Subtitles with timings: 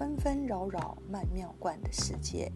[0.00, 2.50] 纷纷扰扰曼妙观的世界。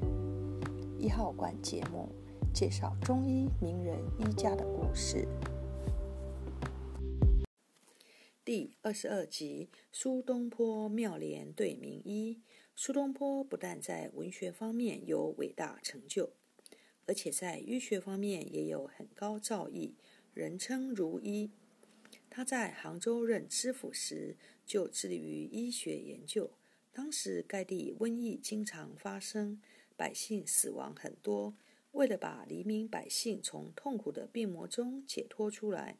[0.99, 2.09] 一号馆节目
[2.55, 5.29] 介绍中医名人医家的故事。
[8.43, 12.41] 第二十二集：苏东坡妙联对名医。
[12.75, 16.31] 苏东坡不但在文学方面有伟大成就，
[17.05, 19.93] 而且在医学方面也有很高造诣，
[20.33, 21.51] 人称如医。
[22.31, 24.35] 他在杭州任知府时，
[24.65, 26.51] 就致力于医学研究。
[26.95, 29.61] 当时该地瘟疫经常发生，
[29.97, 31.57] 百姓死亡很多。
[31.91, 35.99] 为了把黎民百姓从痛苦的病魔中解脱出来，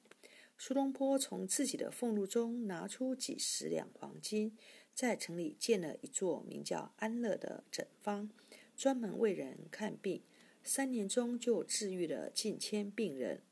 [0.57, 4.57] 苏东坡从自己的俸禄中拿出几十两黄金，
[4.95, 8.31] 在城里建了一座名叫安乐的诊方，
[8.77, 10.23] 专门为人看病。
[10.63, 13.43] 三年中就治愈了近千病人。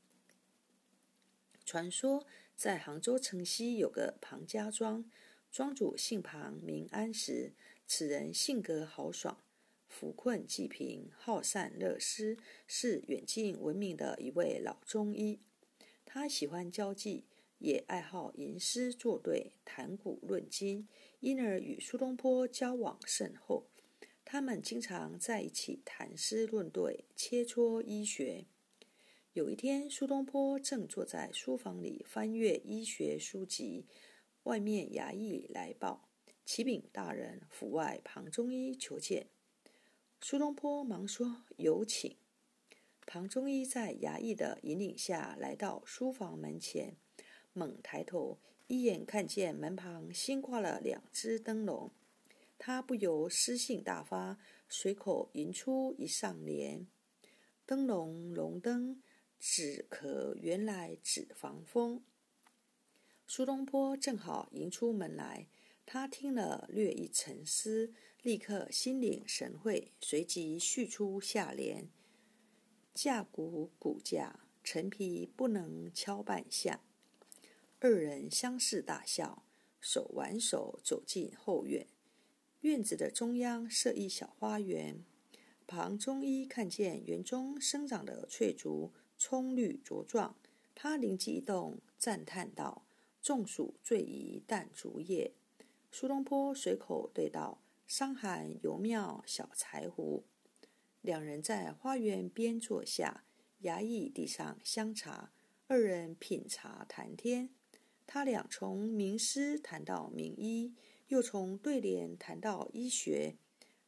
[1.64, 2.24] 传说。
[2.54, 5.04] 在杭州城西有个庞家庄，
[5.52, 7.52] 庄主姓庞，名安石。
[7.86, 9.44] 此人性格豪爽，
[9.86, 15.40] 扶困济贫，好善乐施，是远近闻名的一位老中医。
[16.06, 17.26] 他喜欢交际，
[17.58, 20.88] 也爱好吟诗作对、谈古论今，
[21.20, 23.66] 因而与苏东坡交往甚厚。
[24.24, 28.46] 他们经常在一起谈诗论对，切磋医学。
[29.34, 33.84] 有一天，苏东坡正坐在书房里翻阅医学书籍，
[34.44, 36.08] 外面衙役来报
[36.44, 39.28] ：“启禀大人，府外庞中医求见。”
[40.20, 42.16] 苏东坡忙说：“有请。”
[43.06, 46.96] 庞中医在衙役的引领下来到书房门前，
[47.52, 51.90] 猛抬头一眼看见门旁新挂了两只灯笼，
[52.58, 56.86] 他不由诗兴大发，随口吟出一上联
[57.66, 59.02] ：“灯笼龙灯。”
[59.44, 62.04] 止咳原来止防风。
[63.34, 65.48] 苏东坡正好迎出门来，
[65.86, 71.88] 他听了略一沉思，立刻心领神会，随即续出下联
[72.92, 76.82] ：“架骨骨架，陈皮不能敲半下。”
[77.80, 79.46] 二人相视大笑，
[79.80, 81.86] 手挽手走进后院。
[82.60, 85.02] 院子的中央设一小花园，
[85.66, 88.92] 庞中医看见园中生长的翠竹。
[89.16, 90.36] 葱绿茁壮，
[90.74, 92.84] 他灵机一动，赞叹道
[93.22, 95.32] ：“众暑最宜淡竹叶。”
[95.90, 100.24] 苏东坡随口对道：“伤寒尤妙小柴胡。”
[101.02, 103.24] 两人在花园边坐下，
[103.62, 105.32] 衙役递上香茶，
[105.66, 107.50] 二人品茶谈天。
[108.06, 110.74] 他俩从名诗谈到名医，
[111.08, 113.36] 又从对联谈到医学，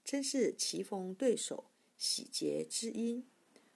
[0.04, 1.64] 真是棋逢对手，
[1.96, 3.26] 喜结知音。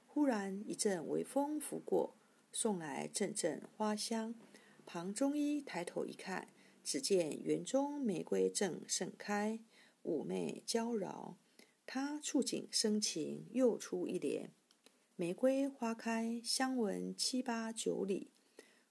[0.06, 2.14] 忽然一阵微风拂过，
[2.50, 4.34] 送来阵阵花香。
[4.91, 6.49] 庞中医抬头一看，
[6.82, 9.60] 只见园中玫瑰正盛开，
[10.03, 11.34] 妩媚娇娆。
[11.84, 14.50] 他触景生情，又出一联
[15.15, 18.31] ：“玫瑰花开，香闻七八九里。”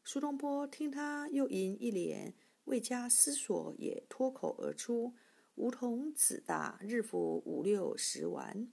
[0.05, 2.35] 苏东坡听他又吟一联，
[2.65, 5.15] 未加思索，也脱口而出
[5.55, 8.71] ：“梧桐子大，日服五六十丸。”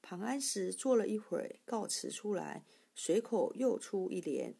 [0.00, 2.64] 庞安石坐了一会儿，告辞出来，
[2.94, 4.54] 随口又出一联：“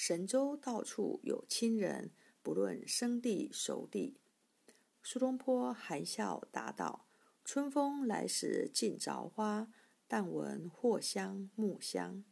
[0.00, 4.20] 神州到处有亲人，不论生地熟地。”
[5.02, 7.08] 苏东坡含笑答道
[7.44, 9.72] ：“春风来时尽着花，
[10.06, 12.22] 但闻藿香木香。”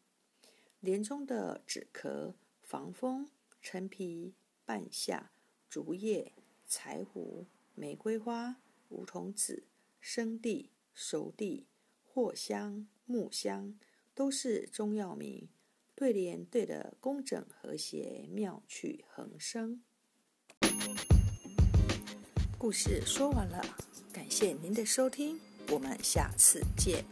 [0.78, 3.28] 莲中的止咳、防风、
[3.60, 5.32] 陈皮、半夏、
[5.68, 6.34] 竹叶、
[6.68, 8.58] 柴胡、玫瑰花、
[8.90, 9.64] 梧桐子、
[9.98, 11.66] 生地、熟地。
[12.14, 13.76] 藿香、木香
[14.14, 15.48] 都是中药名，
[15.96, 19.82] 对联对得工整和谐，妙趣横生。
[22.58, 23.64] 故事说完了，
[24.12, 25.40] 感谢您的收听，
[25.70, 27.02] 我们下次见。